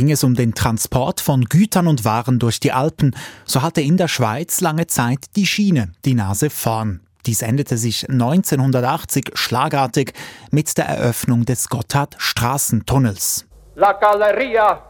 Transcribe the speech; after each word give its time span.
Ging 0.00 0.10
es 0.10 0.24
um 0.24 0.34
den 0.34 0.54
Transport 0.54 1.20
von 1.20 1.44
Gütern 1.44 1.86
und 1.86 2.06
Waren 2.06 2.38
durch 2.38 2.58
die 2.58 2.72
Alpen, 2.72 3.14
so 3.44 3.60
hatte 3.60 3.82
in 3.82 3.98
der 3.98 4.08
Schweiz 4.08 4.62
lange 4.62 4.86
Zeit 4.86 5.26
die 5.36 5.44
Schiene 5.44 5.92
die 6.06 6.14
Nase 6.14 6.48
vorn. 6.48 7.00
Dies 7.26 7.42
endete 7.42 7.76
sich 7.76 8.08
1980 8.08 9.32
schlagartig 9.34 10.14
mit 10.50 10.78
der 10.78 10.86
Eröffnung 10.86 11.44
des 11.44 11.68
Gotthard-Straßentunnels. 11.68 13.44
La 13.74 13.92
Galleria 13.92 14.80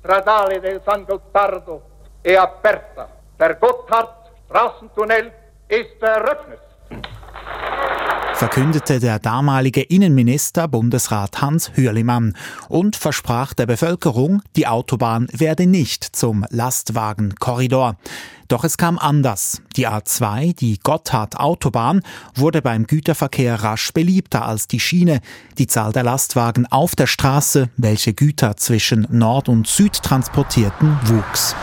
Stradale 0.00 0.60
del 0.60 0.82
San 0.84 1.06
Gottardo 1.06 1.80
è 2.22 2.34
aperta. 2.34 3.08
Der 3.40 3.54
Gotthard-Straßentunnel 3.54 5.32
ist 5.68 6.02
eröffnet 6.02 6.67
verkündete 8.38 9.00
der 9.00 9.18
damalige 9.18 9.82
Innenminister 9.82 10.68
Bundesrat 10.68 11.42
Hans 11.42 11.72
Hürlimann 11.74 12.36
und 12.68 12.94
versprach 12.94 13.52
der 13.52 13.66
Bevölkerung, 13.66 14.42
die 14.54 14.68
Autobahn 14.68 15.26
werde 15.32 15.66
nicht 15.66 16.04
zum 16.04 16.46
Lastwagenkorridor. 16.48 17.96
Doch 18.46 18.62
es 18.62 18.78
kam 18.78 18.96
anders. 18.96 19.60
Die 19.76 19.88
A2, 19.88 20.54
die 20.54 20.78
Gotthard-Autobahn, 20.78 22.02
wurde 22.36 22.62
beim 22.62 22.86
Güterverkehr 22.86 23.56
rasch 23.56 23.92
beliebter 23.92 24.46
als 24.46 24.68
die 24.68 24.78
Schiene. 24.78 25.20
Die 25.58 25.66
Zahl 25.66 25.92
der 25.92 26.04
Lastwagen 26.04 26.64
auf 26.66 26.94
der 26.94 27.08
Straße, 27.08 27.70
welche 27.76 28.14
Güter 28.14 28.56
zwischen 28.56 29.08
Nord 29.10 29.48
und 29.48 29.66
Süd 29.66 30.00
transportierten, 30.00 30.96
wuchs. 31.06 31.56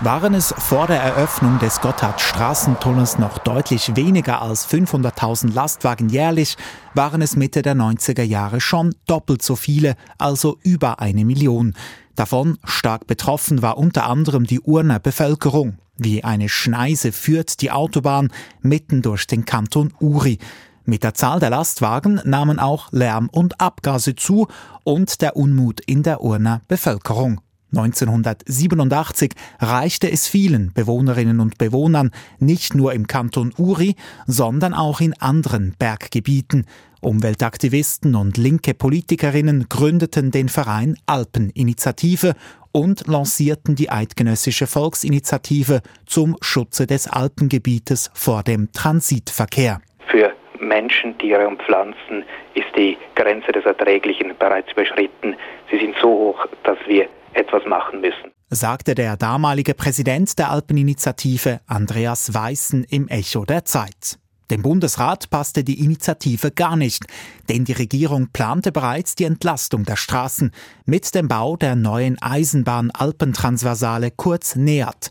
Waren 0.00 0.34
es 0.34 0.52
vor 0.58 0.86
der 0.86 1.00
Eröffnung 1.00 1.58
des 1.60 1.80
Gotthard-Straßentunnels 1.80 3.18
noch 3.18 3.38
deutlich 3.38 3.94
weniger 3.96 4.42
als 4.42 4.68
500.000 4.68 5.54
Lastwagen 5.54 6.08
jährlich, 6.08 6.56
waren 6.94 7.22
es 7.22 7.36
Mitte 7.36 7.62
der 7.62 7.74
90er 7.74 8.22
Jahre 8.22 8.60
schon 8.60 8.94
doppelt 9.06 9.42
so 9.42 9.56
viele, 9.56 9.94
also 10.18 10.58
über 10.62 11.00
eine 11.00 11.24
Million. 11.24 11.74
Davon 12.16 12.58
stark 12.64 13.06
betroffen 13.06 13.62
war 13.62 13.78
unter 13.78 14.06
anderem 14.06 14.44
die 14.46 14.60
Urner 14.60 14.98
Bevölkerung. 14.98 15.78
Wie 15.96 16.24
eine 16.24 16.48
Schneise 16.48 17.12
führt 17.12 17.60
die 17.62 17.70
Autobahn 17.70 18.30
mitten 18.62 19.00
durch 19.00 19.26
den 19.26 19.44
Kanton 19.44 19.94
Uri. 20.00 20.38
Mit 20.84 21.04
der 21.04 21.14
Zahl 21.14 21.38
der 21.40 21.50
Lastwagen 21.50 22.20
nahmen 22.24 22.58
auch 22.58 22.90
Lärm 22.90 23.30
und 23.30 23.60
Abgase 23.60 24.16
zu 24.16 24.48
und 24.82 25.22
der 25.22 25.36
Unmut 25.36 25.80
in 25.80 26.02
der 26.02 26.20
Urner 26.20 26.60
Bevölkerung. 26.68 27.40
1987 27.76 29.32
reichte 29.60 30.10
es 30.10 30.28
vielen 30.28 30.72
Bewohnerinnen 30.72 31.40
und 31.40 31.58
Bewohnern 31.58 32.10
nicht 32.38 32.74
nur 32.74 32.92
im 32.92 33.06
Kanton 33.06 33.52
Uri, 33.58 33.96
sondern 34.26 34.74
auch 34.74 35.00
in 35.00 35.14
anderen 35.20 35.74
Berggebieten. 35.78 36.66
Umweltaktivisten 37.00 38.14
und 38.14 38.38
linke 38.38 38.74
Politikerinnen 38.74 39.66
gründeten 39.68 40.30
den 40.30 40.48
Verein 40.48 40.96
Alpeninitiative 41.06 42.34
und 42.72 43.06
lancierten 43.06 43.76
die 43.76 43.90
Eidgenössische 43.90 44.66
Volksinitiative 44.66 45.80
zum 46.06 46.36
Schutze 46.40 46.86
des 46.86 47.06
Alpengebietes 47.08 48.10
vor 48.14 48.42
dem 48.42 48.72
Transitverkehr. 48.72 49.80
Für 50.08 50.32
Menschen, 50.58 51.16
Tiere 51.18 51.46
und 51.46 51.62
Pflanzen 51.62 52.24
ist 52.54 52.66
die 52.76 52.96
Grenze 53.14 53.52
des 53.52 53.64
Erträglichen 53.64 54.34
bereits 54.38 54.72
überschritten. 54.72 55.36
Sie 55.70 55.78
sind 55.78 55.94
so 56.00 56.08
hoch, 56.08 56.46
dass 56.64 56.78
wir 56.86 57.08
etwas 57.34 57.62
machen 57.66 58.00
müssen. 58.00 58.32
Sagte 58.50 58.94
der 58.94 59.16
damalige 59.16 59.74
Präsident 59.74 60.38
der 60.38 60.50
Alpeninitiative 60.50 61.60
Andreas 61.66 62.32
Weißen 62.32 62.84
im 62.84 63.08
Echo 63.08 63.44
der 63.44 63.64
Zeit. 63.64 64.18
Dem 64.50 64.60
Bundesrat 64.60 65.30
passte 65.30 65.64
die 65.64 65.80
Initiative 65.82 66.50
gar 66.50 66.76
nicht, 66.76 67.06
denn 67.48 67.64
die 67.64 67.72
Regierung 67.72 68.28
plante 68.32 68.72
bereits 68.72 69.14
die 69.14 69.24
Entlastung 69.24 69.84
der 69.84 69.96
Straßen 69.96 70.50
mit 70.84 71.14
dem 71.14 71.28
Bau 71.28 71.56
der 71.56 71.76
neuen 71.76 72.20
Eisenbahn 72.20 72.90
Alpentransversale 72.90 74.10
kurz 74.10 74.54
nähert. 74.54 75.10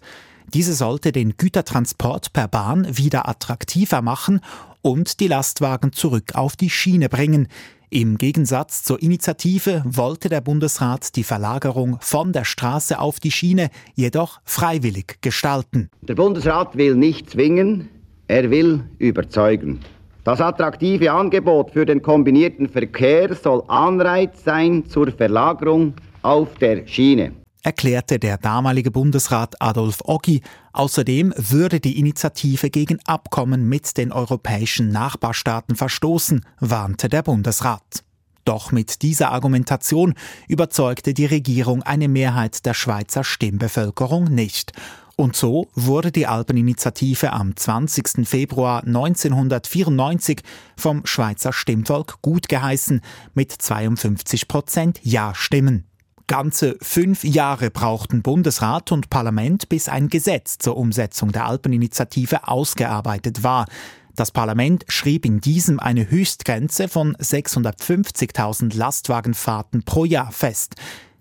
Diese 0.53 0.73
sollte 0.73 1.11
den 1.11 1.35
Gütertransport 1.35 2.31
per 2.31 2.47
Bahn 2.47 2.85
wieder 2.95 3.27
attraktiver 3.27 4.03
machen 4.03 4.39
und 4.83 5.19
die 5.19 5.27
Lastwagen 5.27 5.93
zurück 5.93 6.35
auf 6.35 6.55
die 6.55 6.69
Schiene 6.69 7.09
bringen. 7.09 7.47
Im 7.93 8.17
Gegensatz 8.17 8.81
zur 8.81 9.03
Initiative 9.03 9.83
wollte 9.85 10.27
der 10.27 10.41
Bundesrat 10.41 11.15
die 11.15 11.23
Verlagerung 11.23 11.99
von 12.01 12.33
der 12.33 12.43
Straße 12.43 12.97
auf 12.97 13.19
die 13.19 13.29
Schiene 13.29 13.69
jedoch 13.93 14.39
freiwillig 14.45 15.17
gestalten. 15.21 15.91
Der 16.01 16.15
Bundesrat 16.15 16.75
will 16.75 16.95
nicht 16.95 17.29
zwingen, 17.29 17.89
er 18.27 18.49
will 18.49 18.83
überzeugen. 18.97 19.81
Das 20.23 20.41
attraktive 20.41 21.11
Angebot 21.11 21.69
für 21.69 21.85
den 21.85 22.01
kombinierten 22.01 22.67
Verkehr 22.67 23.35
soll 23.35 23.61
Anreiz 23.67 24.43
sein 24.43 24.87
zur 24.87 25.11
Verlagerung 25.11 25.93
auf 26.23 26.55
der 26.55 26.87
Schiene 26.87 27.42
erklärte 27.63 28.19
der 28.19 28.37
damalige 28.37 28.91
Bundesrat 28.91 29.61
Adolf 29.61 29.99
Oggi. 30.03 30.41
Außerdem 30.73 31.33
würde 31.37 31.79
die 31.79 31.97
Initiative 31.97 32.69
gegen 32.69 32.99
Abkommen 33.05 33.67
mit 33.67 33.97
den 33.97 34.11
europäischen 34.11 34.89
Nachbarstaaten 34.89 35.75
verstoßen, 35.75 36.45
warnte 36.59 37.09
der 37.09 37.23
Bundesrat. 37.23 38.03
Doch 38.45 38.71
mit 38.71 39.01
dieser 39.01 39.31
Argumentation 39.31 40.13
überzeugte 40.49 41.13
die 41.13 41.25
Regierung 41.25 41.81
eine 41.83 42.09
Mehrheit 42.09 42.65
der 42.65 42.73
Schweizer 42.73 43.23
Stimmbevölkerung 43.23 44.25
nicht. 44.25 44.73
Und 45.15 45.35
so 45.35 45.69
wurde 45.75 46.11
die 46.11 46.27
Alpeninitiative 46.27 47.31
am 47.31 47.55
20. 47.55 48.27
Februar 48.27 48.83
1994 48.83 50.41
vom 50.75 51.05
Schweizer 51.05 51.53
Stimmvolk 51.53 52.17
gutgeheißen 52.21 53.01
mit 53.33 53.51
52 53.51 54.47
Prozent 54.47 54.99
Ja-Stimmen. 55.03 55.85
Ganze 56.27 56.77
fünf 56.81 57.23
Jahre 57.23 57.69
brauchten 57.69 58.21
Bundesrat 58.21 58.91
und 58.91 59.09
Parlament, 59.09 59.69
bis 59.69 59.89
ein 59.89 60.09
Gesetz 60.09 60.57
zur 60.57 60.77
Umsetzung 60.77 61.31
der 61.31 61.45
Alpeninitiative 61.45 62.47
ausgearbeitet 62.47 63.43
war. 63.43 63.67
Das 64.15 64.31
Parlament 64.31 64.85
schrieb 64.87 65.25
in 65.25 65.41
diesem 65.41 65.79
eine 65.79 66.09
Höchstgrenze 66.09 66.87
von 66.87 67.15
650.000 67.17 68.75
Lastwagenfahrten 68.77 69.83
pro 69.83 70.05
Jahr 70.05 70.31
fest. 70.31 70.75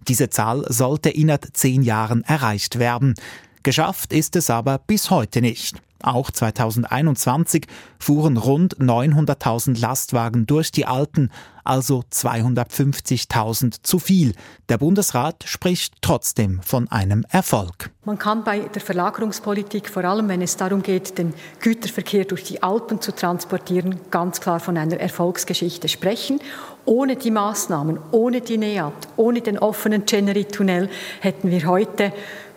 Diese 0.08 0.30
Zahl 0.30 0.64
sollte 0.68 1.08
innerhalb 1.10 1.48
zehn 1.54 1.82
Jahren 1.82 2.22
erreicht 2.24 2.78
werden. 2.78 3.14
Geschafft 3.62 4.12
ist 4.12 4.34
es 4.34 4.50
aber 4.50 4.78
bis 4.78 5.10
heute 5.10 5.40
nicht. 5.40 5.80
Auch 6.02 6.32
2021 6.32 7.66
fuhren 8.00 8.36
rund 8.36 8.76
900.000 8.78 9.80
Lastwagen 9.80 10.46
durch 10.46 10.72
die 10.72 10.84
Alpen, 10.84 11.30
also 11.62 12.02
250.000 12.12 13.84
zu 13.84 14.00
viel. 14.00 14.34
Der 14.68 14.78
Bundesrat 14.78 15.44
spricht 15.46 15.94
trotzdem 16.00 16.60
von 16.62 16.90
einem 16.90 17.24
Erfolg. 17.30 17.90
Man 18.04 18.18
kann 18.18 18.42
bei 18.42 18.58
der 18.60 18.82
Verlagerungspolitik, 18.82 19.88
vor 19.88 20.04
allem 20.04 20.28
wenn 20.28 20.42
es 20.42 20.56
darum 20.56 20.82
geht, 20.82 21.18
den 21.18 21.34
Güterverkehr 21.60 22.24
durch 22.24 22.42
die 22.42 22.64
Alpen 22.64 23.00
zu 23.00 23.14
transportieren, 23.14 24.00
ganz 24.10 24.40
klar 24.40 24.58
von 24.58 24.76
einer 24.76 24.98
Erfolgsgeschichte 24.98 25.88
sprechen. 25.88 26.40
Ohne 26.84 27.14
die 27.14 27.30
Maßnahmen, 27.30 28.00
ohne 28.10 28.40
die 28.40 28.58
NEAT, 28.58 28.92
ohne 29.16 29.40
den 29.40 29.56
offenen 29.56 30.04
Generi-Tunnel 30.04 30.90
hätten 31.20 31.48
wir 31.48 31.64
heute 31.66 32.12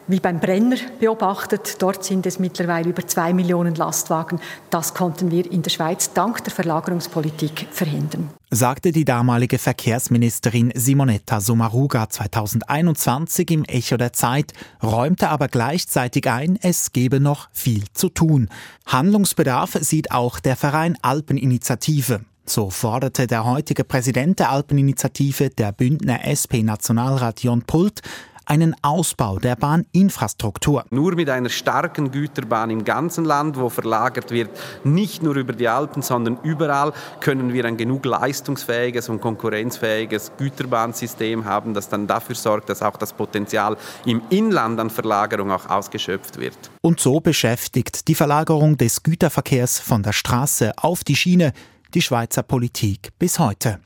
wie 0.08 0.20
beim 0.20 0.40
Brenner 0.40 0.78
beobachtet. 1.00 1.82
Dort 1.82 2.04
sind 2.04 2.26
es 2.26 2.40
mittlerweile 2.40 2.90
über 2.90 3.06
zwei 3.08 3.34
Millionen 3.34 3.76
Lastwagen. 3.76 4.40
Das 4.70 4.94
konnten 4.94 5.32
wir 5.32 5.52
in 5.52 5.62
der 5.62 5.70
Schweiz 5.70 6.14
dank 6.14 6.44
der 6.44 6.54
Verlagerungspolitik 6.54 7.68
verhindern. 7.72 8.30
Sagte 8.52 8.92
die 8.92 9.06
damalige 9.06 9.58
Verkehrsministerin 9.58 10.72
Simonetta 10.76 11.42
Sommaruga 11.42 12.10
2021 12.10 13.52
im 13.52 13.66
Echo 13.66 13.98
der 13.98 14.14
Zeit, 14.14 14.54
räumte 14.82 15.30
aber 15.30 15.48
gleichzeitig 15.48 16.30
ein, 16.30 16.58
es 16.62 16.94
gebe 16.94 17.20
noch 17.20 17.50
viel 17.52 17.84
zu 17.94 18.10
tun. 18.10 18.50
Handlungsbedarf 18.86 19.78
sieht 19.82 20.12
auch 20.12 20.40
der 20.40 20.56
Verein 20.56 20.98
Alpeninitiative. 21.02 22.22
So 22.48 22.70
forderte 22.70 23.26
der 23.26 23.44
heutige 23.44 23.84
Präsident 23.84 24.38
der 24.38 24.52
Alpeninitiative, 24.52 25.50
der 25.50 25.72
Bündner 25.72 26.24
SP-Nationalrat 26.30 27.42
Jon 27.42 27.64
Pult, 27.64 28.02
einen 28.46 28.76
Ausbau 28.82 29.40
der 29.40 29.56
Bahninfrastruktur. 29.56 30.86
Nur 30.90 31.16
mit 31.16 31.30
einer 31.30 31.50
starken 31.50 32.12
Güterbahn 32.12 32.70
im 32.70 32.84
ganzen 32.84 33.26
Land, 33.26 33.60
wo 33.60 33.70
verlagert 33.70 34.32
wird, 34.32 34.50
nicht 34.84 35.24
nur 35.24 35.36
über 35.36 35.54
die 35.54 35.68
Alpen, 35.68 36.02
sondern 36.02 36.38
überall, 36.44 36.94
können 37.20 37.54
wir 37.54 37.66
ein 37.66 37.78
genug 37.78 38.06
leistungsfähiges 38.06 39.10
und 39.10 39.22
konkurrenzfähiges 39.22 40.32
Güterbahnsystem 40.38 41.46
haben, 41.46 41.74
das 41.74 41.90
dann 41.90 42.08
dafür 42.08 42.36
sorgt, 42.36 42.70
dass 42.70 42.82
auch 42.82 42.98
das 42.98 43.14
Potenzial 43.14 43.78
im 44.06 44.22
Inland 44.30 44.80
an 44.80 44.90
Verlagerung 44.90 45.52
auch 45.52 45.68
ausgeschöpft 45.70 46.40
wird. 46.40 46.58
Und 46.82 47.00
so 47.00 47.20
beschäftigt 47.20 48.08
die 48.08 48.16
Verlagerung 48.16 48.78
des 48.78 49.04
Güterverkehrs 49.04 49.80
von 49.80 50.04
der 50.04 50.14
Straße 50.14 50.74
auf 50.78 51.04
die 51.04 51.16
Schiene 51.16 51.54
die 51.94 52.02
Schweizer 52.02 52.44
Politik 52.44 53.10
bis 53.18 53.40
heute. 53.40 53.80